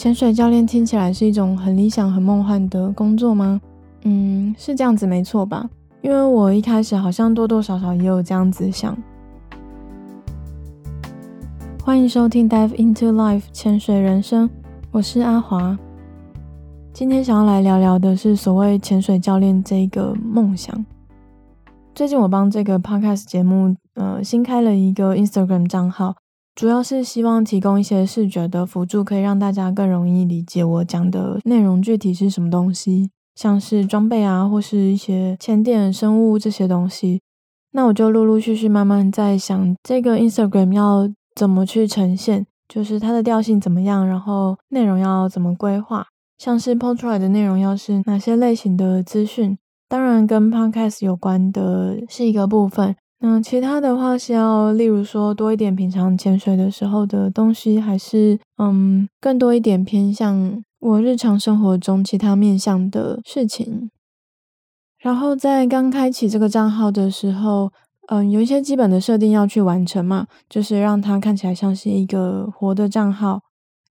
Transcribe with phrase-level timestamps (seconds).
[0.00, 3.60] 潜水教练听起来是一种很理想、很梦幻的工作吗？
[4.04, 5.68] 嗯，是这样子没错吧？
[6.00, 8.96] 因为我一开始好像多多少少也有这样子想。
[11.84, 14.48] 欢迎收听《Dive into Life》潜水人生，
[14.90, 15.78] 我是阿华。
[16.94, 20.82] 今天想要来聊聊的是所谓潜水教练这个梦想。
[21.94, 26.14] 最近我帮这个 podcast 节目，呃，新开了一个 Instagram 账号，
[26.60, 33.08] 主要是希望提供一些视觉的辅助，可以让大家更容易理解我讲的内容具体是什么东西。
[33.34, 37.22] 像是装备啊，或是一些潜点生物这些东西，
[37.72, 46.06] 那我就陆陆续续慢慢在想，这个 Instagram 要怎么去呈现，就是它的调性怎么样，然后内容要怎么规划，
[46.36, 49.56] 像是 po 出来的内容要是哪些类型的资讯，
[49.88, 60.62] 当然跟 Podcast 有关的是一个部分，那其他的话是要，例如说多一点平常潜水的时候的东西，还是嗯，更多一点偏向。
[60.80, 63.90] 我日常生活中其他面向的事情，
[64.98, 67.70] 然后在刚开启这个账号的时候，
[68.08, 73.42] 嗯，有一些基本的设定要去完成嘛，就是让它看起来像是一个活的账号。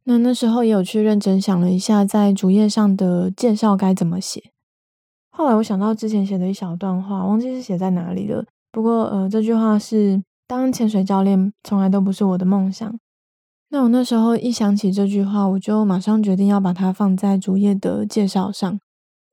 [0.05, 4.45] 那那时候也有去认真想了一下，在主页上的介绍该怎么写。
[5.29, 8.43] 后来我想到之前写的一小段话，忘记是写在哪里了。
[8.71, 12.99] 不过，呃，这句话是当潜水教练从来都不是我的梦想。
[13.69, 18.79] 那我那时候一想起这句话，我就马上决定要把它放在主页的介绍上。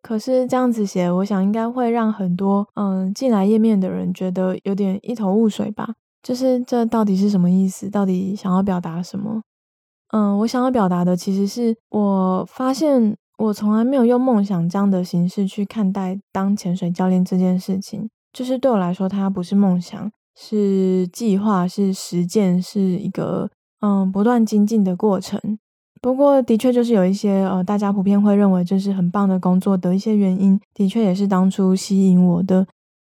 [0.02, 5.94] 可是这样子写，我想应该会让很多嗯进来页面的人觉得有点一头雾水吧。
[6.22, 7.88] 就是这到底是什么意思？
[7.88, 9.42] 到底想要表达什么？
[10.12, 18.08] 嗯，我想要表达的其实是我发现我从来没有用梦想这样的形式去看待当潜水教练这件事情。
[18.36, 23.48] 就是对我来说，它不是梦想，是计划，是实践，是一个。
[23.80, 25.40] 嗯，不断精进的过程。
[26.02, 32.66] 不过，的确就是有一些呃，大家普遍会认为这是很棒的工作的一些原因，的确也是当初吸引我的。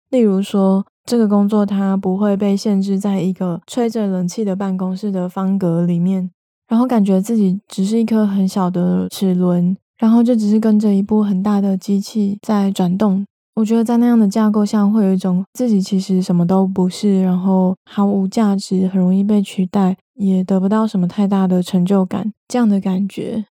[0.08, 6.30] 例如说，这个工作它不会被限制在一个吹着冷气的办公室的方格里面，
[6.68, 13.26] 然后感觉自己只是一颗很小的齿轮，然后就只是跟着一部很大的机器在转动。
[13.58, 23.46] 我觉得在那样的架构下，会有一种自己其实什么都不是，然后毫无价值，很容易被取代，也得不到什么太大的成就感这样的感觉。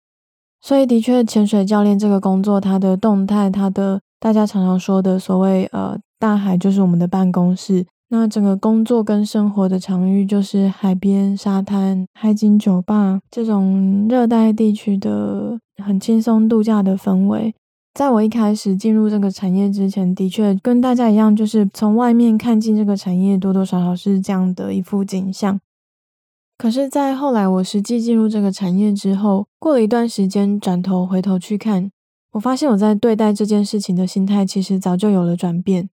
[0.61, 7.85] 所以，的确，潜水教练这个工作，它的动态，它的大家常常说的所谓呃，大海就是我们的办公室。
[8.07, 17.53] 那整个工作跟生活的场域就是海边、沙滩、海景酒吧这种热带地区的很轻松度假的氛围。
[17.97, 25.59] 在我一开始进入这个产业之前，的确跟大家一样，就是从外面看进这个产业，多多少少是这样的一幅景象。
[26.59, 31.89] 可是，在后来我实际进入这个产业之后，过了一段时间，转头回头去看，
[32.33, 35.89] 我发现我在对待这件事情的心态，其实早就有了转变。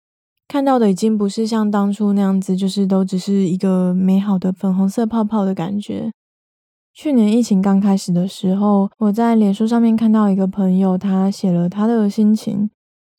[0.48, 6.14] 看到的已经不是像当初那样子，就是都只是一个美好的粉红色泡泡的感觉。
[6.94, 12.70] 去年疫情刚开始的时候，我在脸书上面看到一个朋友，他写了他的心情。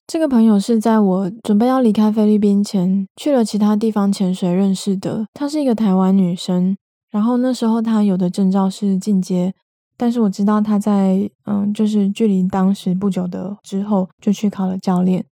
[0.07, 5.25] 这个朋友是在我准备要离开菲律宾前，去了其他地方潜水认识的。
[5.33, 6.77] 她是一个台湾女生，
[7.11, 9.55] 然后那时候她有的证照是进阶，
[9.97, 15.25] 但是我知道她在嗯，就是距离当时不久的之后就去考了教练。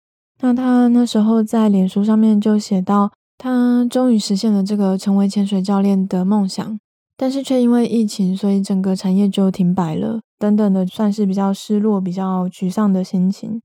[0.40, 6.78] 那她那时候在脸书上面就写到，她终于实现了这个成为潜水教练的梦想。
[7.16, 13.62] 但是却因为疫情，所以整个产业就停摆了，等等的，算是比较失落、比较沮丧的心情。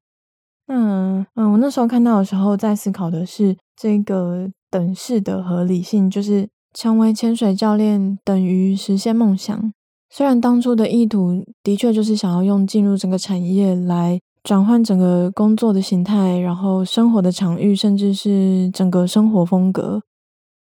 [0.68, 9.74] 那嗯，我那时候看到的时候，在思考的是这个等式的合理性，就是成为潜水教练等于实现梦想。
[10.10, 20.02] 虽然当初的意图的确就是想要用进入整个产业来转换整个工作的形态，然后生活的场域，甚至是整个生活风格。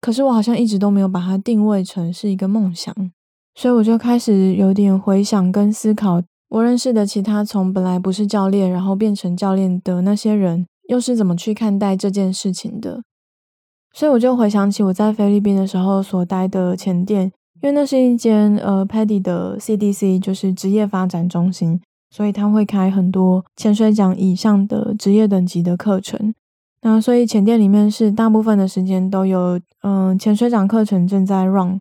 [0.01, 2.95] 可是我好像一直都没有把它定位成是一个梦想，
[3.55, 13.03] 所以我就开始有点回想跟思考，我认识的其他从本来不是教练，然后变成教练的那些人，又是怎么去看待这件事情的。
[13.93, 17.25] 所以我就回想起我在菲律宾的时候所待的潜店，
[17.61, 21.81] 因为那是一间呃 PADI 的 CDC，就是职业发展中心，
[22.11, 26.33] 所以他会开很多潜水奖以上的职业等级的课程。
[26.83, 31.79] 那所以前店里面是大部分的时间都有，嗯、潜水长课程正在 run，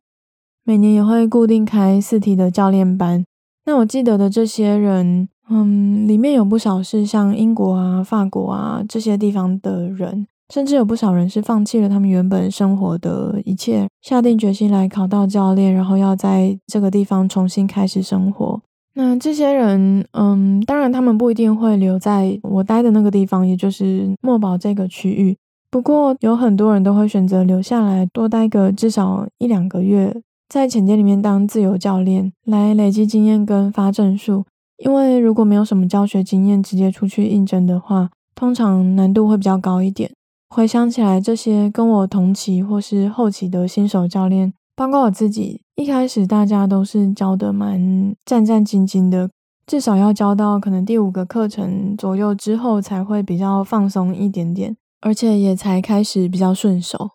[0.65, 3.23] 每年也会固定开四梯的教练班。
[3.65, 18.61] 那我记得的这些人，嗯，里面有不少是像英国啊、法国啊这些地方的人，甚至有不少人是放弃了他们原本生活的一切，下定决心来考到教练，然后要在这个地方重新开始生活。
[19.01, 25.37] 那这些人，嗯，当然他们不一定会留在我待的那个地方，也就是墨宝这个区域。
[25.71, 30.13] 不过有很多人都会选择留下来，多待个至少一两个月，
[30.49, 34.43] 在浅店里面当自由教练，来累积经验跟发证书。
[34.83, 40.11] 因为如果没有什么教学经验，直接出去应征的话，通常难度会比较高一点。
[40.49, 49.29] 回想起来，这些跟我同期或是后期的新手教练，包括我自己，一开始大家都是教得蛮战战兢兢的，
[49.65, 57.11] 至少要教到可能第五个课程左右之后，才会比较放松一点点，而且也才开始比较顺手。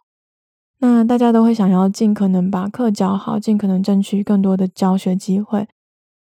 [0.79, 5.69] 那大家都会想要尽可能把课教好，尽可能争取更多的教学机会。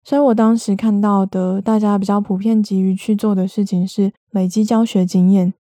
[0.02, 5.52] 所以我当时看到的，大家比较普遍急于去做的事情是累积教学经验。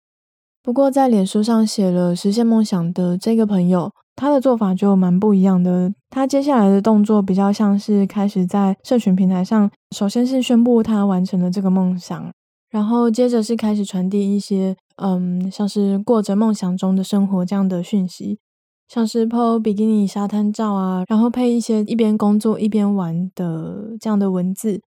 [0.63, 5.93] 不过，在脸书上写了实现梦想的这个朋友，他的做法就蛮不一样的。
[6.11, 12.31] 他接下来的动作比较像是开始在社群平台上，首先是宣布他完成了这个梦想，
[12.69, 18.41] 然后接着是开始传递一些，嗯，像是过着梦想中的生活这样的讯息，
[18.89, 24.81] 像是 po 比基尼沙滩照啊，然后配一些一边工作一边玩的这样的文字。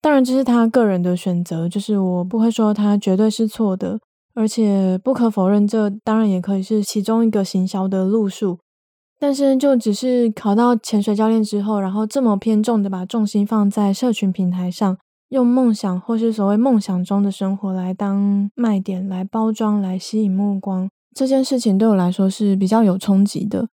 [0.00, 3.98] 当然，这是他个人的选择，就是我不会说他绝对是错的。
[4.34, 8.60] 而且不可否认，这当然也可以是其中一个行销的路数。
[9.18, 14.96] 但是，就只是考到潜水教练之后，然后这么偏重的把重心放在社群平台上，
[15.30, 23.68] 用梦想或是所谓梦想中的生活来当卖点、来包装、来吸引目光，这件事情对我来说是比较有冲击的。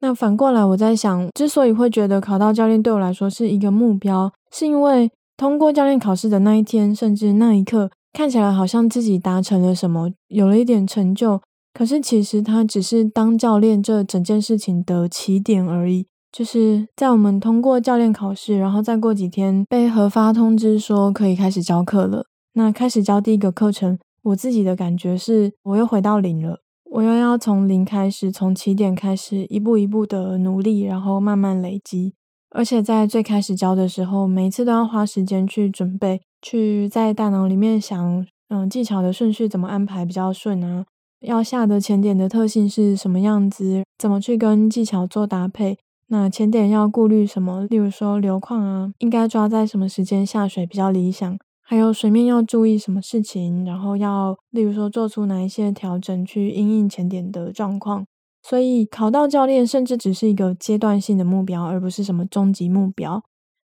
[0.00, 7.90] 那反过来，我在想，之所以会觉得考到教练对我来说是一个目标，是因为通过教练考试的那一天，甚至那一刻。
[8.12, 11.40] 看起来好像自己达成了什么，有了一点成就，
[11.72, 16.06] 可是其实它只是当教练这整件事情的起点而已。
[16.32, 22.24] 就是在我们通过教练考试，然后再过几天被核发通知说可以开始教课了。
[22.54, 32.14] 那开始教第一个课程，我自己的感觉是我又回到零了，我又要从零开始，从起点开始，一步一步的努力，然后慢慢累积。
[32.50, 36.20] 而且在最开始教的时候，每一次都要花时间去准备。
[36.42, 40.84] 去在大脑里面想，嗯，技巧的顺序怎么安排比较顺啊？
[41.20, 43.84] 要下的潜点的特性是什么样子？
[43.98, 45.78] 怎么去跟技巧做搭配？
[46.08, 47.66] 那潜点要顾虑什么？
[47.66, 51.38] 例如说流况啊，应该抓在什么时间下水比较理想？
[51.62, 53.64] 还有水面要注意什么事情？
[53.64, 58.04] 然后要例如说做出哪一些调整去因应潜点的状况？
[58.42, 63.22] 所以考到教练甚至只是一个阶段性的目标，而不是什么终极目标。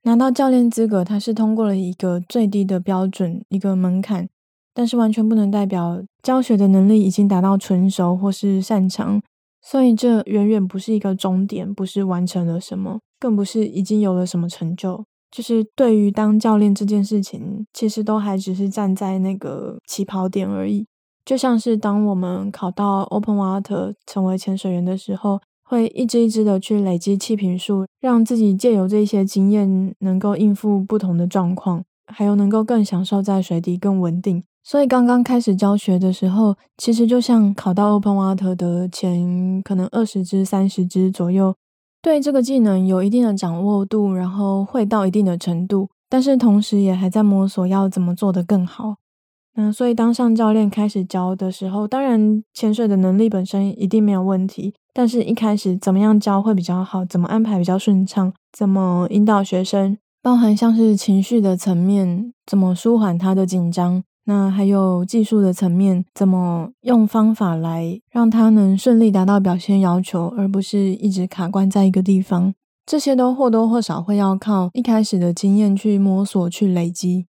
[0.05, 4.27] 拿到教练资格，它是通过了一个最低的标准，一个门槛，
[4.73, 9.21] 但是完全不能代表教学的能力已经达到纯熟或是擅长，
[9.61, 20.85] 所以这远远不是一个终点，不是完成了什么，更不是已经有了什么成就，就是对于当教练这件事情，其实都还只是站在那个起跑点而已，
[21.23, 25.39] 就像是当我们考到 Open Water 成为潜水员的时候。
[25.65, 34.43] 会一支一支的去累积气瓶数，让自己借由这些经验，能够应付不同的状况，还有能够更享受在水底更稳定。
[34.63, 41.53] 所以刚刚开始教学的时候，其实就像考到 Open Water 的前可能二十支、三十支左右，
[42.01, 48.95] 对这个技能有一定的掌握度，然后会到一定的程度，但是同时也还在摸索要怎么做得更好。
[49.55, 72.53] 那所以当上教练开始教的时候，当然潜水的能力本身一定没有问题，但是一开始怎么样教会比较好，怎么安排比较顺畅，怎么引导学生，包含像是情绪的层面，怎么舒缓他的紧张，那还有技术的层面，怎么用方法来让他能顺利达到表现要求，而不是一直卡关在一个地方，
[72.85, 77.25] 这些都或多或少会要靠一开始的经验去摸索去累积。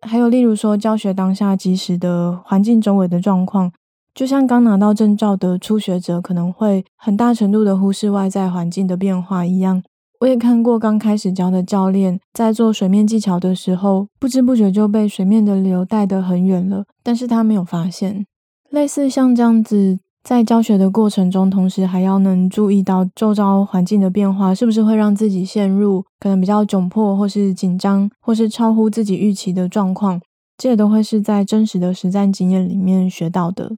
[0.00, 3.72] 还有，例如说教学当下即时的环境周围的状况，
[4.14, 9.82] 就像刚拿到证照的初学者可能会很大程度的忽视外在环境的变化一样。
[10.20, 18.26] 我也看过刚开始教的教练在做水面技巧的时候，不知不觉就被水面的流带得很远了，但是他没有发现。
[18.70, 19.98] 类似像这样子。
[20.24, 30.20] 在教学的过程中，同时还要能注意到周遭环境的变化，是不是会让自己陷入可能比较窘迫，或是紧张，或是超乎自己预期的状况？
[30.58, 33.70] 这也都会是在真实的实战经验里面学到的。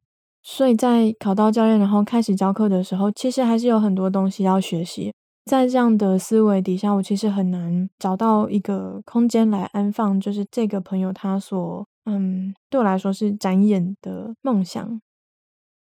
[0.42, 5.12] 所以在考到教练，然后开始教课的时候，其实还是有很多东西要学习。
[5.44, 15.00] 在这样的思维底下，我其实很难找到一个空间来安放，就是这个朋友他所嗯，对我来说是展演的梦想。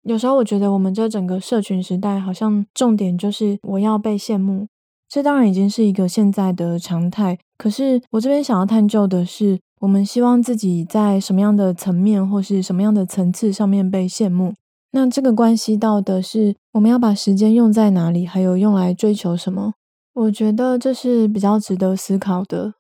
[0.04, 4.68] 有时候我觉得我们这整个社群时代，好像重点就是我要被羡慕，
[5.10, 7.38] 这当然已经是一个现在的常态。
[7.58, 14.54] 可是我这边想要探究的是，我们希望自己在什么样的层面或是什么样的层次上面被羡慕？
[14.96, 19.74] 那这个关系到的是我们要把时间用在哪里，还有用来追求什么？
[20.14, 22.76] 我觉得这是比较值得思考的。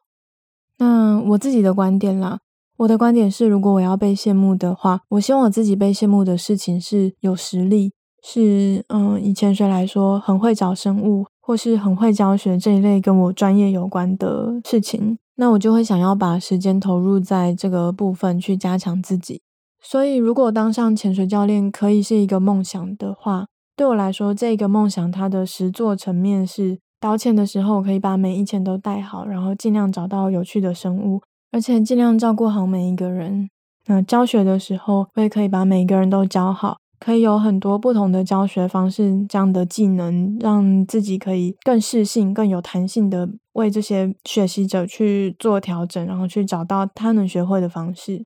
[0.77, 2.39] 那我自己的观点啦，
[2.77, 7.91] 我的观点是，如果我要被羡慕的话，我希望我自己被羡慕的事情是有实力，
[8.23, 11.25] 是嗯，以潜水来说，很会找生物。
[11.47, 19.43] 或是很会教学这一类跟我专业有关的事情，那我就会想要把时间投入在这个部分去加强自己。
[19.87, 23.45] 所以，如果当上潜水教练可以是一个梦想的话，
[23.77, 33.47] 对我来说，这个梦想它的实作层面是导潜的时候可以把每一潜都带好，然后尽量找到有趣的生物，而且尽量照顾好每一个人。
[33.85, 36.77] 那教学的时候，我也可以把每一个人都教好。
[36.97, 48.23] 可以有很多不同的教学方式，这样的技能让自己可以更适性、更有弹性的为这些学习者去做调整，然后去找到他能学会的方式。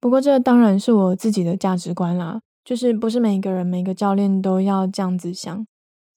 [0.00, 5.66] 不过，这当然是我自己的价值观啦，就是不是每一个人、每个教练都要这样子想。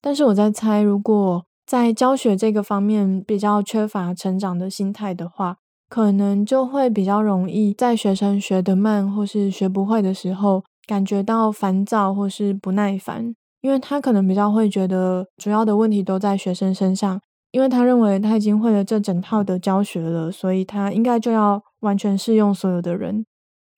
[0.01, 5.57] 但是我在猜，如果在教学这个方面比较缺乏成长的心态的话，
[5.89, 10.63] 可能就会比较容易在学生学得慢或是学不会的时候。
[10.87, 17.21] 感觉到烦躁或是不耐烦，因为他可能比较会觉得主要的问题都在学生身上，
[17.51, 23.25] 因为他认为他已经会了这整套的教学了，所以他应该就要完全适用所有的人。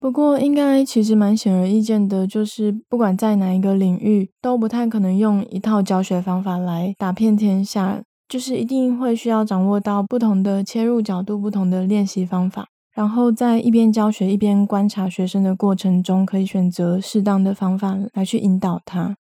[0.04, 12.66] 不过，应该其实蛮显而易见的，就是不管在哪一个领域，都不太可能用一套教学方法来打遍天下，就是一定会需要掌握到不同的切入角度、不同的练习方法。
[12.94, 19.16] 然后在一边教学一边观察学生的过程中，可以选择适当的方法来去引导他。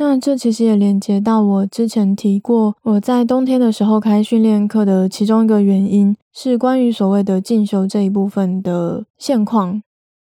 [0.00, 9.82] 那这其实也连接到我之前提过，我在冬天的时候开训练课的其中一个原因，是关于所谓的进修这一部分的现况。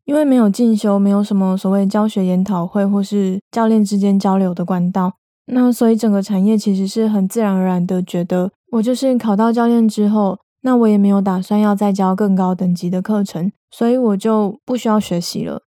[0.03, 5.13] 因为没有进修，没有什么所谓教学研讨会或是教练之间交流的管道，
[5.45, 10.39] 那所以整个产业其实是很自然而然的觉得，我就是考到教练之后。
[10.65, 15.61] 那我也没有打算要再教更高等级的课程，所以我就不需要学习了。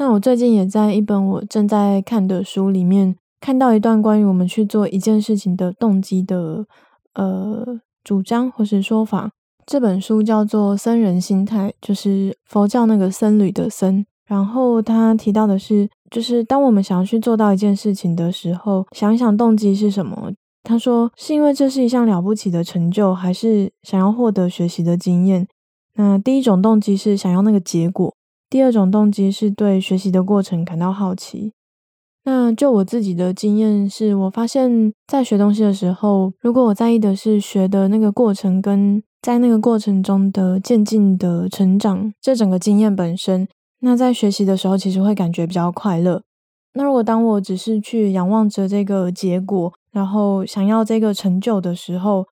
[0.00, 6.64] 那我最近也在一本我正在看的书里面看到一段关于我们去做一件事情的动机的
[7.12, 9.30] 呃主张或是说法。
[9.66, 14.06] 这本书叫做《僧人心态》，就是佛教那个僧侣的僧。
[14.26, 20.32] 然后他提到的是，就是当我们想要去做到一件事情的时候，想一想动机是什么。
[20.62, 25.46] 他说：“是因为这是一项了不起的成就，还是想要获得学习的经验？
[25.96, 28.14] 那第一种动机是想要那个结果，
[28.50, 31.52] 第二种动机是对学习的过程感到好奇。
[32.24, 43.48] 那就我自己的经验是，我发现，在学东西的时候，如果我在意的是学的那个过程，跟在那个过程中的渐进的成长，这整个经验本身，
[43.80, 46.22] 那在学习的时候，其实会感觉比较快乐。
[46.74, 52.26] 那如果当我只是去仰望着这个结果，然后想要这个成就的时候，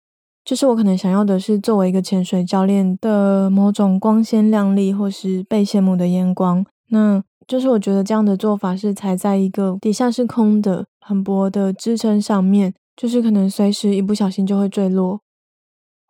[0.48, 6.64] 就是我可能想要的是作为一个潜水教练的某种光鲜亮丽，或是被羡慕的眼光。
[6.88, 15.20] 那就是我觉得这样的做法是踩在一个底下是空的、很薄的支撑上面，就是可能随时一不小心就会坠落。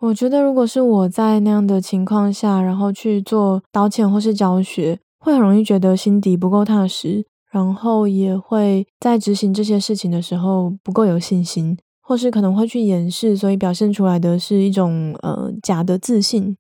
[0.03, 7.27] 我觉得如果是我在那样的情况下，然后去做导潜或是教学，会很容易觉得心底不够踏实。
[7.51, 11.77] 然后也会在执行这些事情的时候不够有信心，
[12.09, 16.57] 或是可能会去掩饰，所以表现出来的是一种呃假的自信。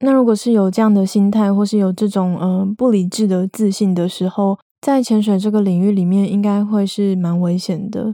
[0.00, 8.12] 那如果是有这样的心态，或是有这种呃不理智的自信的时候，在潜水这个领域里面，应该会是蛮危险的。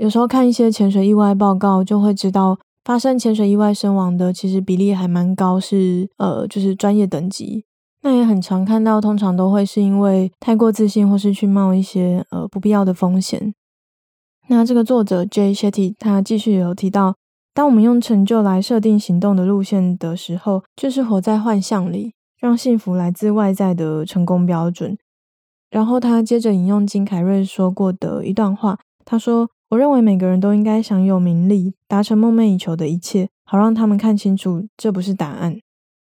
[0.00, 7.66] 有时候看一些潜水意外报告，就会知道发生潜水意外身亡的，其实比例还蛮高，是呃就是专业等级。
[8.00, 13.52] 那也很常看到，通常都会是因为太过自信，或是去冒一些呃不必要的风险。
[14.50, 17.16] 那这个作者 Jay Shetty 他继续有提到，
[17.52, 24.96] 当我们用成就来设定行动的路线的时候，就是活在幻象里，让幸福来自外在的成功标准。
[25.70, 35.58] 然后他接着引用金凯瑞说过的一段话，他说：“我认为每个人都应该享有名利，达成梦寐以求的一切，好让他们看清楚这不是答案。”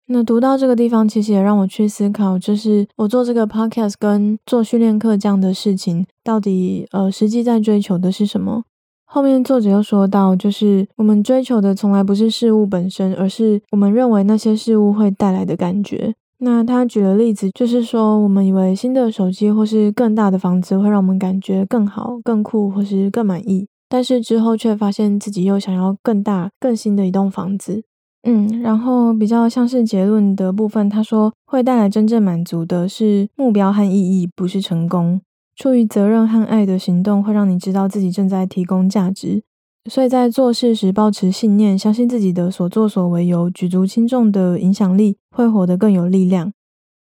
[0.08, 8.62] 那读到这个地方，其实也让我去思考，就是我做这个 podcast 跟做训练课这样的事情，到底呃实际在追求的是什么？
[9.04, 16.14] 后面作者又说到，就是我们追求的从来不是事物本身，而是我们认为那些事物会带来的感觉。
[16.38, 23.66] 那他举了例子，就是说我们以为新的手机或是更大的房子会让我们感觉更好、更酷，或是更满意。
[23.88, 27.84] 但是之后却发现自己又想要更大、更新的一栋房子。
[28.28, 35.20] 嗯，然后比较像是结论的部分，他说会带来真正满足的是目标和意义，不是成功。
[35.54, 39.44] 出于责任和爱的行动会让你知道自己正在提供价值，
[39.88, 46.52] 所以在做事时保持信念，相信自己的所作所为有举足轻重的影响力，会活得更有力量。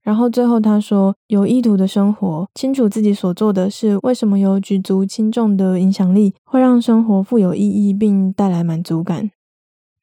[0.03, 9.31] 然后最后他说，有意图的生活，清楚自己所做的事为什么有举足轻重的影响力，会让生活富有意义并带来满足感。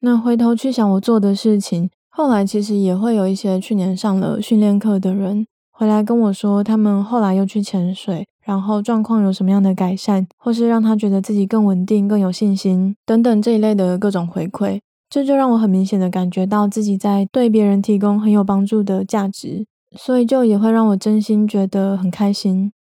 [0.05, 19.65] 那回头去想我做的事情，后来其实也会有一些去年上了训练课的人回来跟我说，他们后来又去潜水，然后状况有什么样的改善，或是让他觉得自己更稳定、更有信心等等这一类的各种回馈，这就让我很明显的感觉到自己在对别人提供很有帮助的价值。
[19.95, 22.73] 所以就也会让我真心觉得很开心。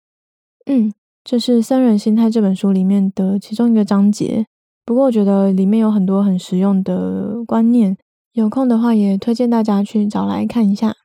[0.67, 4.47] 嗯，这是《三人心态》这本书里面的其中一个章节。
[4.91, 7.97] 不过我觉得里面有很多很实用的观念，
[8.33, 10.97] 有空的话也推荐大家去找来看一下。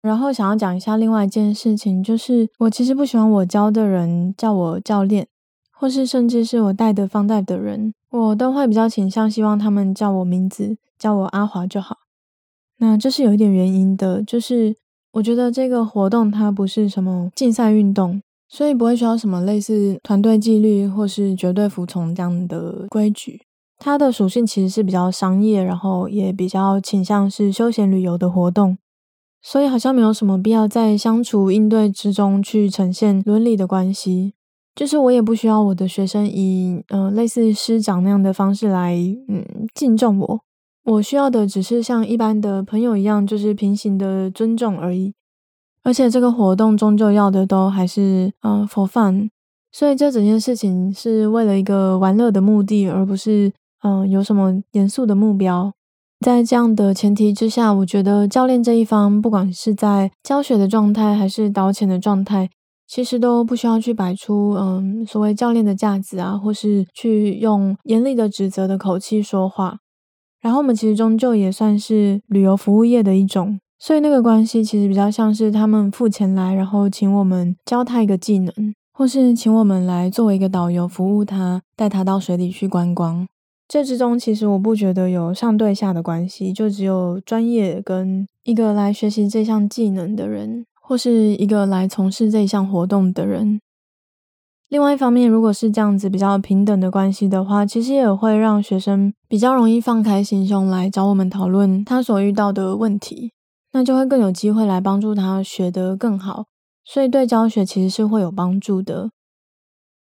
[0.00, 5.26] 然后想要讲一下另外一件事情，就是我其实不喜欢我教的人叫我教练，
[5.72, 11.96] 或是甚至是我带的放贷的人，我都会比较倾向希望他们叫我名字，叫我阿华就好。
[12.78, 14.76] 那这是有一点原因的，就是。
[15.14, 18.20] 我觉得这个活动它不是什么竞赛运动，
[18.54, 23.40] 所以不会需要什么类似团队纪律或是绝对服从这样的规矩。
[23.80, 28.78] 它的属性其实是比较商业，然后也比较倾向是休闲旅游的活动，
[29.42, 34.34] 所以好像没有什么必要在相处应对之中去呈现伦理的关系。
[34.76, 38.96] 就是我也不需要我的学生以嗯、呃、类似师长那样的方式来
[39.28, 39.44] 嗯
[39.74, 40.40] 敬重我。
[40.84, 45.12] 我需要的只是像一般的朋友一样，就是平行的尊重而已。
[45.84, 49.28] 而且这个活动终究要的都还是嗯 for fun，
[49.70, 55.72] 所以这整件事情是为了一个玩乐的目的，而不是嗯有什么严肃的目标。
[56.20, 62.48] 在这样的前提之下，我觉得教练这一方，不管是在教学的状态还是导潜的状态，
[62.86, 69.80] 其实都不需要去摆出嗯所谓教练的架子啊，或是去用严厉的指责的口气说话。
[70.40, 78.50] 然后我们其实终究也算是旅游服务业的一种，所以那个关系其实比较像是他们付钱来，然后请我们教他一个技能，
[78.94, 83.26] 或是请我们来作为一个导游服务他，带他到水里去观光。
[83.68, 93.60] 这之中其实我不觉得有上对下的关系，就只有专业跟一个来学习这项技能的人，或是一个来从事这项活动的人。
[94.70, 103.32] 另外一方面，如果是这样子比较平等的关系的话，其实也会让学生比较容易放开心胸来找我们讨论他所遇到的问题，
[103.74, 106.46] 那就会更有机会来帮助他学得更好，
[106.84, 109.10] 所以对教学其实是会有帮助的。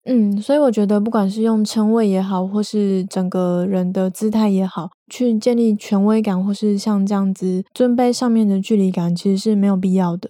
[0.06, 10.30] 嗯，所以我觉得不管是用称谓也好，或是整个人的姿态也好，去建立权威感，或是像这样子尊卑上面的距离感，其实是没有必要的。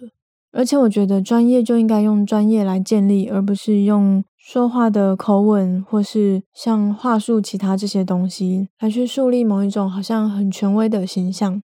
[0.54, 11.62] 而且我觉得专业就应该用专业来建立，而不是用说话的口吻或是像话术其他这些东西来去树立某一种好像很权威的形象。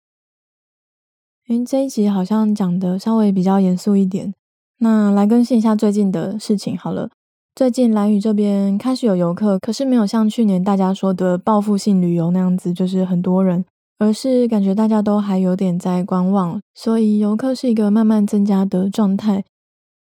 [1.48, 4.32] 诶，这一集好像讲的稍微比较严肃一点，
[4.78, 7.10] 那来更新一下最近的事情好了。
[7.54, 13.64] 最近兰屿这边开始有游客，可是没有像去年大家说的报复性旅游那样子，就是很多人。
[13.96, 19.44] 而是感觉大家都还有点在观望，所以游客是一个慢慢增加的状态。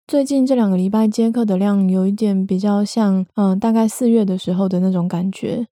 [0.07, 5.67] 最近这两个礼拜接客的量有一点比较像，嗯，大概四月的时候的那种感觉。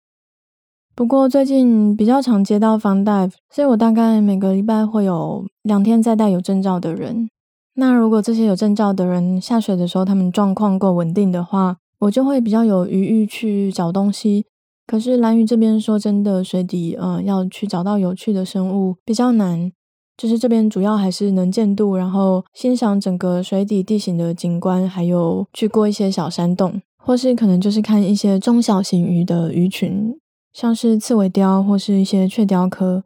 [1.03, 7.29] 不过最近比较常接到 fun dive，所以我大概每个礼拜会有两天在带有证照的人。
[7.75, 14.45] 那如果这些有证照的人下水的时候，他们状况够稳定的话，我就会比较有余裕去找东西。
[14.87, 19.73] 可是蓝鱼这边说真的，水底呃要去找到有趣的生物比较难，
[20.17, 30.15] 就是这边主要还是能见度，然后欣赏整个水底地形的景观，还有去过一些小山洞，或是可能就是看一些中小型鱼的鱼群，
[30.53, 33.05] 像是刺尾雕或是一些雀雕科。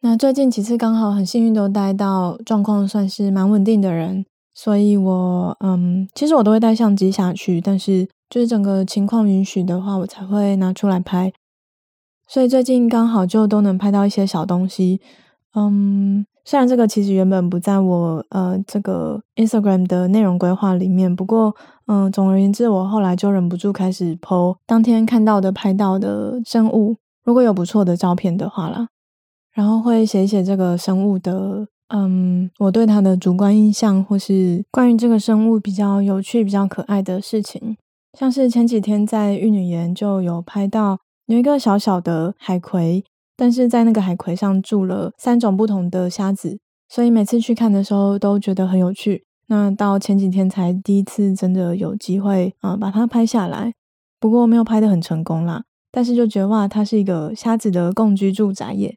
[0.00, 8.08] 那最近几次刚好很幸运都带到状况算是蛮稳定的人，所以我嗯其实我都会带相机下去，但是。
[8.30, 11.32] 就是整个情况允许的话，我才会拿出来拍。
[12.26, 15.00] 所以最近刚好就都能拍到一些小东西。
[15.54, 21.54] 嗯，虽然这个其实原本不在我呃这个 Instagram 的内容规划里面，不过
[21.86, 28.88] 嗯，总而言之，我后来就忍不住开始 po 当天看到的、拍到的生物，如果有不错的照片的话啦，
[29.54, 37.76] 然后会写一写这个生物的嗯，我对它的主观印象，或是关于这个生物比较有趣、比较可爱的事情。
[38.18, 43.04] 像是前几天在玉女岩就有拍到有一个小小的海葵，
[43.36, 49.24] 但是在那个海葵上住了三种不同的虾子，所以每次去看的时候都觉得很有趣。
[49.48, 53.74] 那到前几天才第一次真的有机会啊、把它拍下来，
[54.18, 55.64] 不过没有拍得很成功啦。
[55.92, 58.96] 但是就觉得哇，它是一个虾子的共居住宅耶。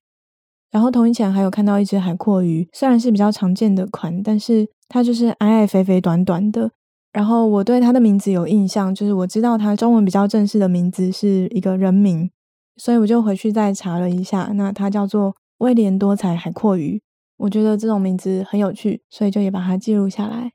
[0.71, 6.71] 然后同一前还有看到一只海阔鱼，虽然是比较常见的款，但是它就是矮矮肥肥短短的。
[7.13, 12.29] 然后我对它的名字有印象，就是我知道它中文比较正式的名字是一个人名，
[12.77, 17.01] 所以我就回去再查了一下，那它叫做威廉多彩海蛞蝓。
[17.37, 20.51] 我觉得这种名字很有趣，所以就也把它记录下来。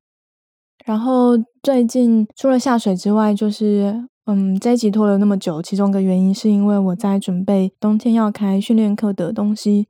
[0.85, 9.89] 然后最近除了下水之外，就是嗯，这一集拖了那么久，其中一个原因是因为我在准备冬天要开训练课的东西。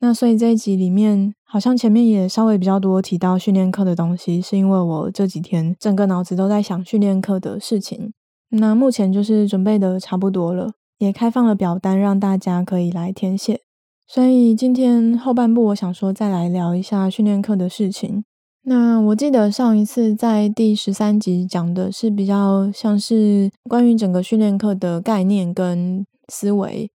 [0.00, 8.12] 那所以这一集里面好像前面也稍微比较多提到训练课的东西，是因为我这几天整个脑子都在想训练课的事情。
[8.50, 13.60] 那目前就是准备的差不多了，也开放了表单让大家可以来填写。
[14.06, 18.24] 所以今天后半部，我想说再来聊一下训练课的事情。
[18.64, 26.90] 那我记得上一次在第十三集讲的是比较像是关于整个训练课的概念跟思维。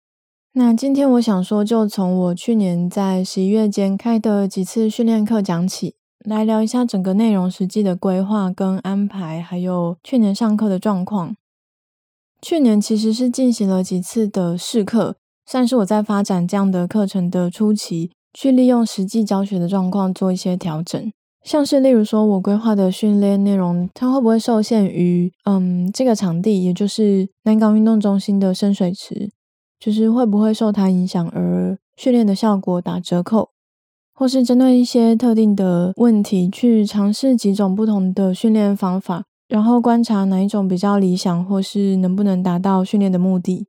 [0.54, 11.36] 那今天我想说，就从我去年在十一月间开的几次训练课讲起，来聊一下整个内容实际的规划跟安排，还有去年上课的状况。
[12.46, 15.16] 去年其实是进行了几次的试课。
[15.48, 21.12] 算是我在发展这样的课程的初期，去利用实际教学的状况做一些调整，
[21.44, 29.32] 像是例如说我规划的训练内容，它会不会受限于嗯这个场地，也就是南港运动中心的深水池，
[29.80, 33.50] 就是会不会受它影响而训练的效果打折扣，
[34.14, 43.68] 或是针对一些特定的问题去尝试几种不同的训练方法，然后观察哪一种比较理想，或是能不能达到训练的目的。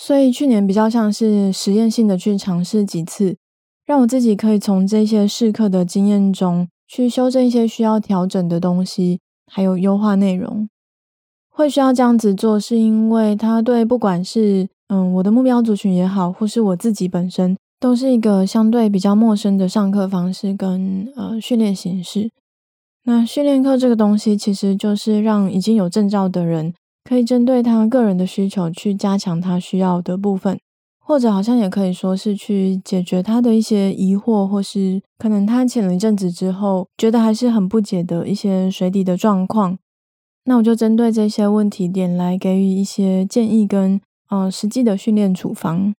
[0.00, 3.36] 所以去年比较像是实验性的去尝试几次，
[3.84, 10.68] 让我自己可以从这些试课的经验中去修正一些需要调整的东西，还有优化内容。
[11.48, 22.30] 会需要这样子做，是因为它对不管是嗯我的目标族群也好，或是我自己本身，都是一个相对比较陌生的上课方式跟呃训练形式。
[23.04, 26.74] 那训练课这个东西，其实就是让已经有证照的人。
[27.02, 30.60] 可以针对他个人的需求去加强他需要的部分，
[31.00, 39.78] 或者好像也可以说是去解决他的一些疑惑，或是可能他潜了一阵子之后觉得还是很不解的一些水底的状况。
[40.44, 45.94] 那我就针对这些问题点来给予一些建议跟呃实际的训练处方。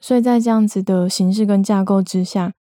[0.00, 2.52] 所以在这样子的形式跟架构之下，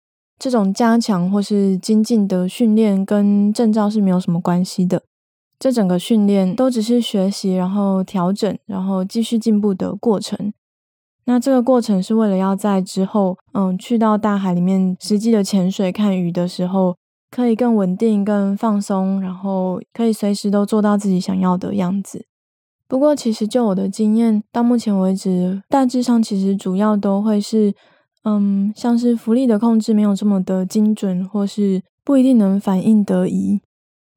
[0.42, 5.00] 这种加强或是精进的训练跟证照是没有什么关系的。
[5.56, 10.52] 这整个训练都只是学习，然后调整，然后继续进步的过程。
[11.26, 16.96] 那这个过程是为了要在之后，嗯，去到大海里面实际的潜水看鱼的时候，
[17.30, 22.26] 可以更稳定、更放松，然后可以随时都做到自己想要的样子。
[22.88, 27.72] 不过，其实就我的经验，到目前为止，大致上其实主要都会是，
[28.24, 33.60] 嗯，像是浮力的控制没有这么的精准，或是不一定能反应得宜。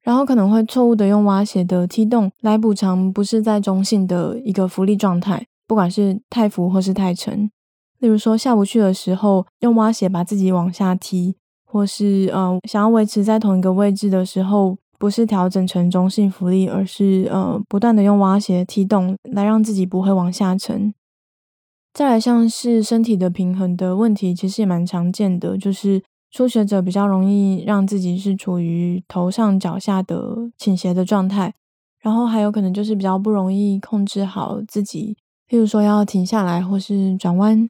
[0.03, 7.49] 然后可能会错误的用蛙鞋的踢动来补偿不是在中性的一个浮力状态，不管是太浮或是太沉。
[7.97, 20.93] 例如说下不去的时候，用蛙鞋把自己往下踢，或是呃想要维持在同一个位置的时候，不是调整成中性浮力，而是呃不断的用蛙鞋踢动来让自己不会往下沉。
[21.95, 26.03] 再来像是身体的平衡的问题，其实也蛮常见的，就是。
[26.31, 31.53] 初学者比较容易让自己是处于头上脚下的倾斜的状态，
[32.01, 35.15] 然后还有可能就是比较不容易控制好自己，
[35.49, 37.69] 譬如说要停下来或是转弯。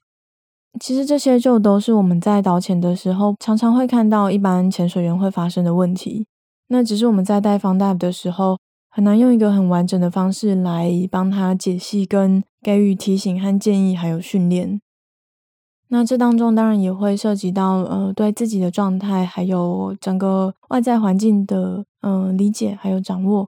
[0.79, 6.25] 其实这些就都是我们在导潜的时候常常会看到一般潜水员会发生的问题。
[6.69, 8.57] 那只是我们在带方戴的时候
[8.89, 14.81] 很难用一个很完整的方式来帮他解析跟给予提醒和建议，还有训练。
[15.89, 23.47] 那这当中当然也会涉及到呃对自己的状态，还有整个外在环境的嗯、呃、理解还有掌握。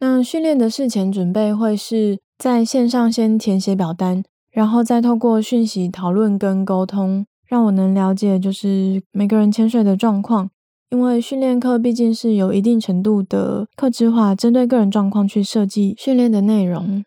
[0.00, 10.50] 那训练的事前准备会是在线上先填写表单，然后再透过讯息讨论跟沟通，让我能了解就是每个人潜水的状况。
[10.90, 17.02] 因为训练课毕竟是有一定程度的客制化，针对个人状况去设计训练的内容。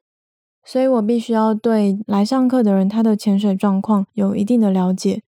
[0.66, 5.22] 所以我必须要对来上课的人他的潜水状况有一定的了解。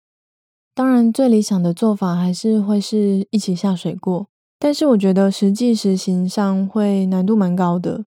[0.76, 8.06] 当然，最理想的做法还是会是一起下水过，但是我觉得实际实行上会难度蛮高的，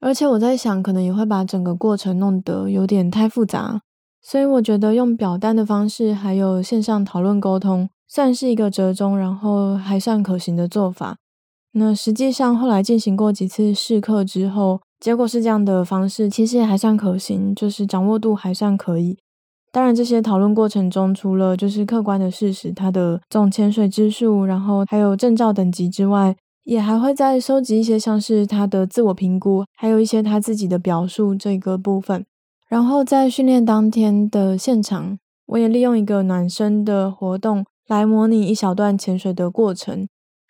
[0.00, 3.82] 而且我在想，可能也会把整个过程弄得有点太复杂，
[4.20, 11.18] 所以我觉得用表单的方式，还有线上讨论沟通，算是一个折中，然后还算可行的做法。
[11.72, 19.16] 那实际上后来进行过几次试课之后，结果是这样的方式，其实也还算可行，就是掌握度还算可以。
[19.70, 26.34] 当然，这些讨论过程中，除了就是客观的事实，它的总潜水之数，然后还有证照等级之外，
[26.64, 32.24] 也还会再收集一些像是他的自我评估，还有一些他自己的表述这个部分。
[32.68, 40.06] 然后在训练当天的现场，我也利用一个暖身的活动来模拟一小段潜水的过程，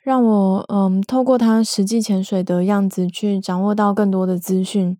[0.09, 4.97] 让我嗯透过他实际潜水的样子去掌握到更多的资讯。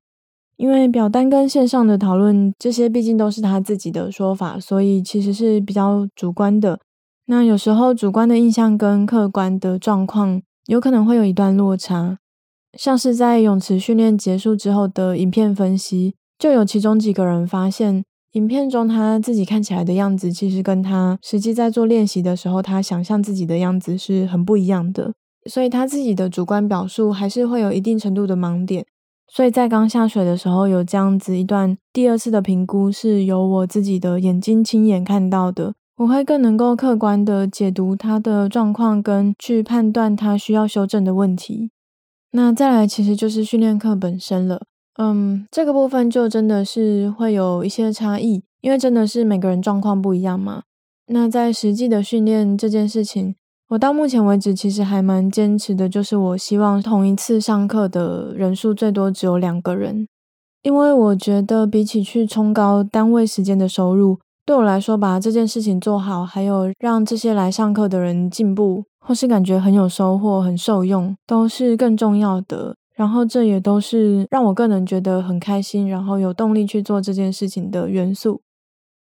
[0.59, 6.79] 因为表单跟线上的讨论，这些毕竟都是他自己的说法，所以其实是比较主观的。
[7.25, 12.19] 那有时候主观的印象跟客观的状况有可能会有一段落差。
[12.77, 18.05] 像是在泳池训练结束之后的影片分析，就有其中几个人发现，
[18.39, 25.13] 影片中他自己看起来的样子，其实跟他实际在做练习的时候，他想象自己的样子是很不一样的。
[25.51, 28.87] 所以他自己的主观表述还是会有一定程度的盲点。
[29.27, 35.75] 所以在刚下水的时候，有这样子一段第二次的评估，是由我自己的眼睛亲眼看到的。
[35.97, 41.73] 我会更能够客观的解读他的状况，跟去判断他需要修正的问题。
[42.31, 44.63] 那再来，其实就是训练课本身了。
[44.99, 50.63] 嗯，这个部分就真的是会有一些差异，因为真的是每个人状况不一样嘛。
[51.07, 53.35] 那在实际的训练这件事情。
[53.69, 60.09] 我到目前为止，其实还蛮坚持的，就是我希望同一次上课的人数最多只有两个人，
[60.63, 72.75] 因为我觉得比起去冲高单位时间的收入，对我来说，把这件事情做好，还有让这些来上课的人进步，或是感觉很有收获、很受用，都是更重要的。
[72.99, 78.41] 然后这也都是让我个人觉得很开心，然后有动力去做这件事情的元素。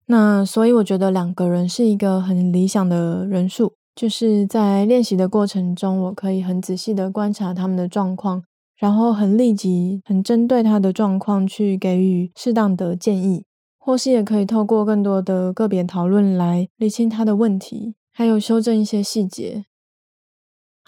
[0.08, 3.74] 那所以我觉得两个人是一个很理想的人数。
[3.95, 8.41] 就是在练习的过程中，我可以很仔细的观察他们的状况，
[8.76, 13.45] 然后很立即、很针对他的状况去给予适当的建议，
[13.78, 19.63] 或是也可以透过更多的个别讨论来理清他的问题，还有修正一些细节。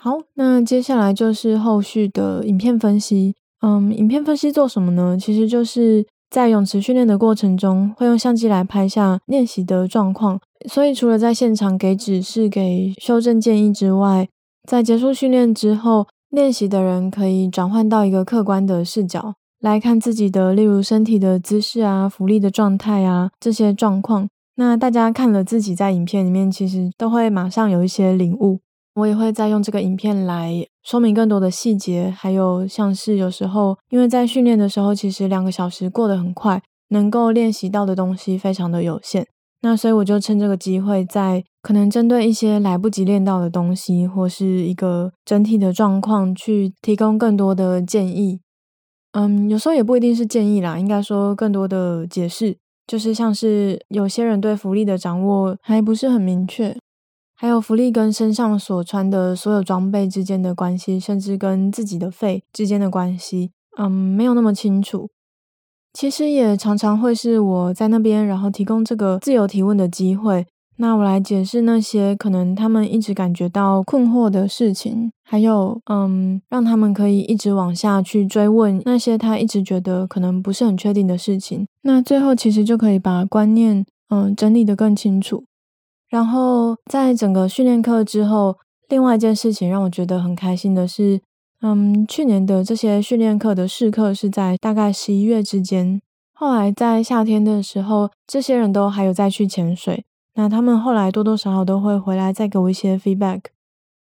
[0.07, 3.35] 好，那接下来就是后续的影片分析。
[3.61, 5.17] 嗯，影片分析做什么呢？
[5.19, 6.05] 其实就是。
[6.29, 10.37] 在泳池训练的过程中，会用相机来拍下练习的状况。
[10.67, 14.27] 所以，除了在现场给指示、给修正建议之外，
[14.69, 24.27] 在结束训练之后，练习的人可以转换到一个客观的视角来看自己的，例如身体的姿势啊、浮力的状态啊这些状况。
[24.57, 28.59] 那大家看了自己在影片里面，其实都会马上有一些领悟。
[28.97, 39.27] 我也会再用这个影片来说明更多的细节，还有像是有时候，因为在训练的时候，其实两个小时过得很快，能够练习到的东西非常的有限。
[39.61, 48.39] 那所以我就趁这个机会，在可能针对一些来不及练到的东西，或是一个整体的状况，去提供更多的建议。
[49.11, 52.57] 嗯，有时候也不一定是建议啦，应该说更多的解释，
[52.87, 56.75] 就是像是有些人对浮力的掌握还不是很明确。
[57.39, 65.09] 还有浮力跟身上所穿的所有装备之间的关系，甚至跟自己的肺之间的关系，嗯，没有那么清楚。
[65.93, 70.47] 其实也常常会是我在那边，然后提供这个自由提问的机会。
[70.79, 81.67] 那我来解释那些可能他们一直感觉到困惑的事情，还有，嗯，让他们可以一直往下去追问那些他一直觉得可能不是很确定的事情。
[81.81, 85.45] 那最后其实就可以把观念，嗯，整理得更清楚。
[86.09, 88.55] 然后在整个训练课之后，
[88.89, 91.21] 另外一件事情让我觉得很开心的是，
[91.61, 96.01] 嗯，去年的这些训练课的试课是在大概十一月之间。
[96.33, 100.05] 后来在夏天的时候，这些人都还有再去潜水。
[100.35, 103.41] 那他们后来多多少少都会回来再给我一些 feedback，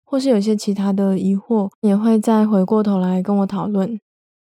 [0.04, 4.00] 或是有些其他的疑惑，也会再回过头来跟我讨论。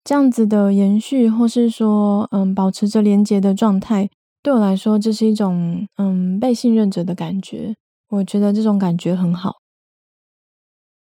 [0.05, 4.09] 这样子的延续，或是说，嗯，保持着连结的状态。
[4.43, 7.73] 对我来说，这是一种嗯被信任者的感觉，
[8.09, 9.53] 我觉得这种感觉很好。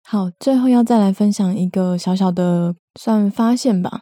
[0.02, 4.00] 好，最后要再来分享一个小小的算发现吧，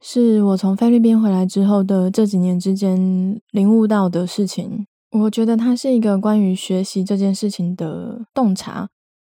[0.00, 4.84] 是我从菲律宾回来之后的这几年之间领悟到的事情。
[5.12, 8.88] 我觉得它是一个关于学习这件事情的洞察。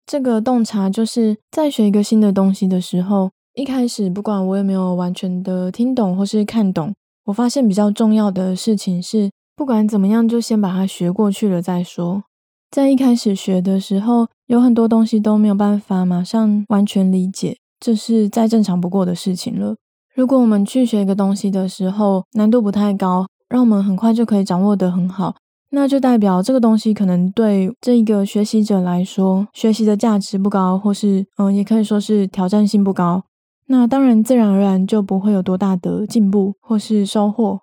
[0.07, 6.95] 这个洞察就是在学一个新的东西的时候，一开始不管我有没有完全的听懂或是看懂。
[7.27, 12.25] 我发现比较重要的事情是，不管怎么样，就先把它学过去了再说。
[12.71, 19.77] 在一开始学的时候，有很多东西都没有办法马上完全理解，这是再正常不过的事情了。
[20.15, 25.37] 如果我们去学一个东西的时候，难度不太高，让我们很快就可以掌握得很好，
[25.71, 33.23] 那就代表这个东西可能对这一个学习者来说，学习的价值不高，或是嗯，也可以说是挑战性不高。
[33.67, 37.61] 那当然，自然而然就不会有多大的进步或是收获。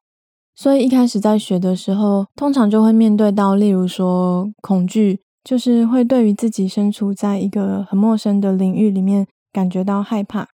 [0.56, 10.48] 所以一开始在学的时候，通常就会面对到，例如说恐惧，就是会对于自己身处在一个很陌生的领域里面感觉到害怕，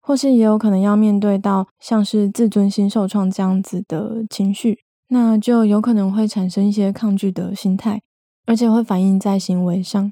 [0.00, 8.00] 或是也有可能要面对到像是自尊心受创这样子的情绪，那就有可能会产生一些抗拒的心态，
[8.46, 10.10] 而且会反映在行为上，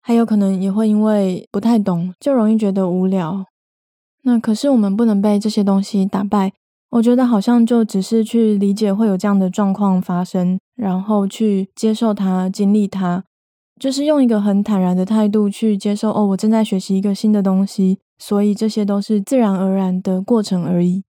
[0.00, 3.44] 还有可能也会因为不太懂，就容易觉得无聊。
[4.26, 6.52] 那可是我们不能被这些东西打败。
[6.90, 13.22] 我觉得好像就只是去理解会有这样的状况发生，然后去接受它、经历它，
[13.78, 16.12] 就是用一个很坦然的态度去接受。
[16.12, 21.04] 哦，我正在学习一个新的东西，所以这些都是自然而然的过程而已。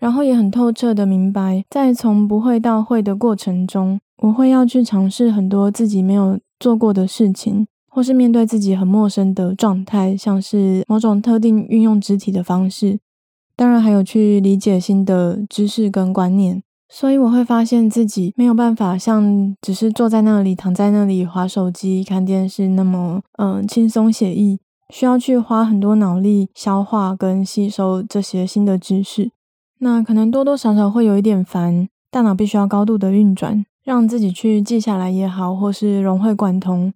[0.00, 12.98] 然后也很透彻的明白，在从不会到会的过程中，我会要去尝试很多自己没有做过的事情，或是面对自己很陌生的状态，像是某种特定运用肢体的方式。
[13.56, 24.60] 当然还有去理解新的知识跟观念，所以我会发现自己没有办法像只是坐在那里、躺在那里滑手机、看电视那么嗯轻松写意，
[24.92, 29.30] 需要去花很多脑力消化跟吸收这些新的知识。
[29.78, 36.92] 那可能多多少少会有一点烦，大脑必须要高度的运转，让自己去记下来也好，或是融会贯通。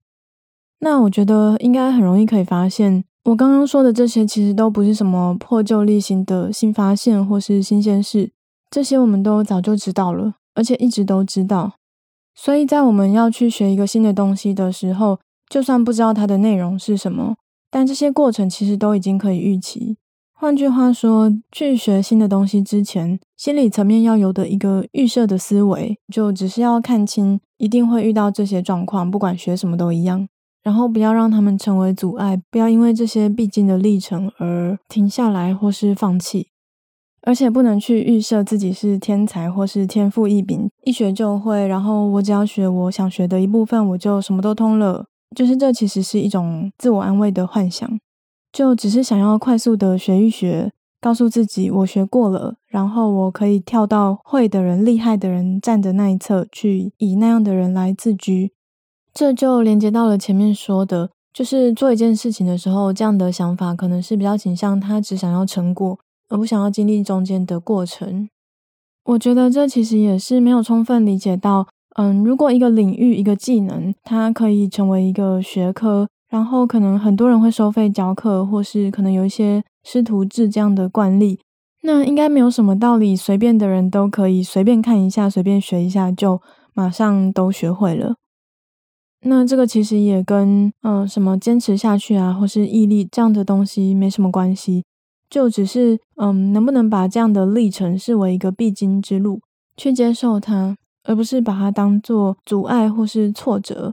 [0.80, 3.04] 那我觉得应该很容易可以发现。
[3.24, 8.30] 我刚刚说的这些其实都不是什么破旧立新的新发现或是新鲜事，
[8.70, 11.74] 这些我们都早就知道了，而且一直都知道。
[12.34, 15.18] 所以在我们要去学一个新的东西的时候，
[15.50, 17.36] 就算不知道它的内容是什么，
[17.70, 19.98] 但这些过程其实都已经可以预期。
[20.32, 30.26] 换句话说，去学新的东西之前，心理层面要有的一个预设的思维，就只是要看清一定会遇到这些状况，不管学什么都一样。
[30.62, 36.48] 然后不要让他们成为阻碍，不要因为这些必经的历程而停下来或是放弃，
[37.22, 45.06] 而且不能去预设自己是天才或是天赋异禀，一学就会，然后我只要学我想学的一部分，我就什么都通了。
[45.36, 47.88] 就是这其实是一种自我安慰的幻想，
[48.52, 58.52] 就只是想要快速的学一学，告诉自己我学过了，然后我可以跳到会的人、厉害的人站的那一侧去，以那样的人来自居。
[59.12, 68.28] 这就连接到了前面说的，就是做一件事情的时候，这样的想法可能是比较倾向他只想要成果，而不想要经历中间的过程。
[69.04, 81.40] 我觉得这其实也是没有充分理解到，嗯，如果一个领域、一个技能，它可以成为一个学科，然后可能很多人会收费教课，或是可能有一些师徒制这样的惯例，
[81.82, 86.40] 那应该没有什么道理，随便的人都可以随便看一下、随便学一下，就
[86.72, 88.14] 马上都学会了。
[89.22, 94.82] 那这个其实也跟嗯、什么坚持下去啊，或是毅力这样的东西没什么关系，
[95.28, 99.42] 就只是嗯能不能把这样的历程视为一个必经之路，
[99.76, 103.92] 去接受它，而不是把它当做阻碍或是挫折。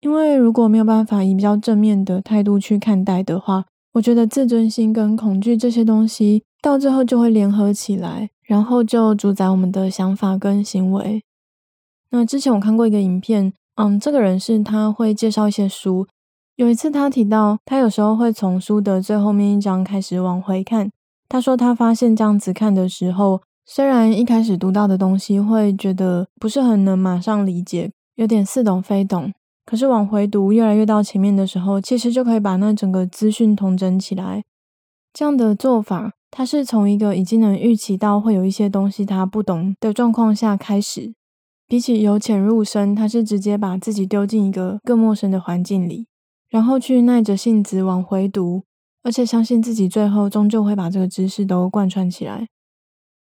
[0.00, 11.22] 因为如果没有办法以比较正面的态度去看待的话，我觉得自尊心跟恐惧这些东西到最后就会联合起来，然后就主宰我们的想法跟行为。
[12.12, 13.52] 那之前我看过一个影片。
[13.78, 16.08] 嗯，这个人是他会介绍一些书。
[16.56, 20.90] 有一次他提到，他有时候会从书的最后面一章开始往回看。
[21.28, 29.32] 他说他发现这样子看的时候，虽然一开始读到的东西会觉得不是很能马上理解，有点似懂非懂，
[29.64, 34.42] 可是往回读越来越到前面的时候，其实就可以把那整个资讯统整起来。
[35.12, 41.12] 这样的做法，他是从一个已经能预期到会有一些东西他不懂的状况下开始。
[41.68, 46.06] 比起由浅入深，他是直接把自己丢进一个更陌生的环境里，
[46.48, 48.62] 然后去耐着性子往回读，
[49.02, 52.48] 而且相信自己最后终究会把这个知识都贯穿起来。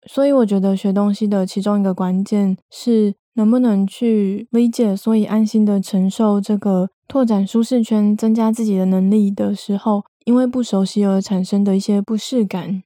[0.06, 12.84] 所以我觉得学东西的其中一个关键是能不能去理解，所以安心的承受这个拓展舒适圈、增加自己的能力的时候，因为不熟悉而产生的一些不适感。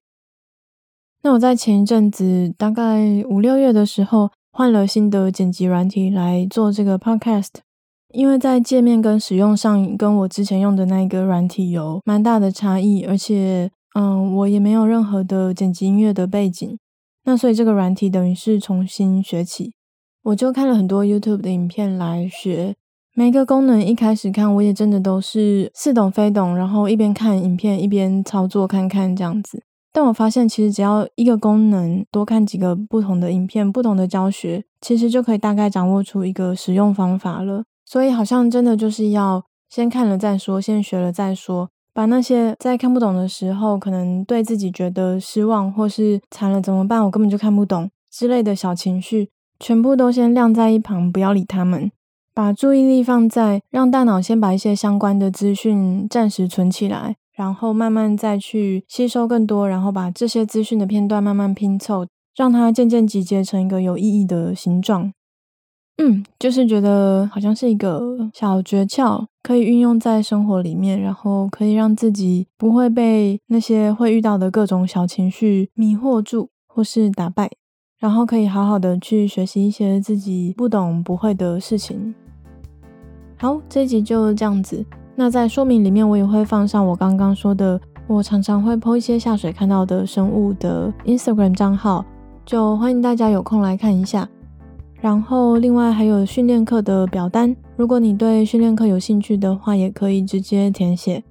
[1.23, 4.31] 那我在前一阵子，大概五六月的时候。
[4.51, 7.47] 换了新的剪辑软体来做这个 podcast，
[8.13, 16.77] 因为在界面跟使用上跟我之前用的那一个软体有蛮大的差异，而且嗯，我也没有任何的剪辑音乐的背景，
[17.23, 19.73] 那所以这个软体等于是重新学起。
[20.23, 22.75] 我就看了很多 YouTube 的影片来学，
[23.15, 29.63] 每一个功能一开始看，我也真的都是似懂非懂，然后一边看影片一边操作看看这样子。
[29.93, 37.63] 但我发现，其实只要一个功能多看几个不同的影片、不同的教学，其实就可以大概掌握出一个使用方法了。
[37.85, 49.29] 所以好像真的就是要先看了再说，先学了再说，把那些在看不懂的时候，可能对自己觉得失望或是惨了怎么办，我根本就看不懂之类的小情绪，
[49.59, 51.91] 全部都先晾在一旁，不要理他们。
[52.33, 65.11] 把注意力放在让大脑先把一些相关的资讯暂时存起来，然后慢慢再去吸收更多，然后把这些资讯的片段慢慢拼凑，让它渐渐集结成一个有意义的形状。
[65.97, 77.49] 嗯，就是觉得好像是一个小诀窍，可以运用在生活里面，然后可以让自己不会被那些会遇到的各种小情绪迷惑住，或是打败。
[77.97, 82.13] 然后可以好好的去学习一些自己不懂不会的事情。
[83.37, 84.85] 好，这一集就这样子。
[85.21, 92.03] 那在说明里面，我也会放上我刚刚说的，我常常会 po 一些下水看到的生物的 Instagram 账号，
[92.43, 94.27] 就欢迎大家有空来看一下。
[94.99, 101.23] 然后另外还有训练课的表单，如果你对训练课有兴趣的话，也可以直接填写。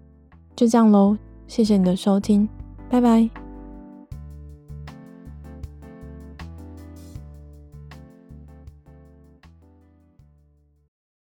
[0.55, 1.17] 就这样喽，
[1.49, 2.49] 谢谢你的收听，
[2.89, 3.40] 拜拜。